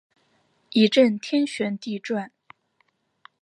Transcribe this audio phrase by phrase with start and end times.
[0.71, 2.31] 一阵天旋地转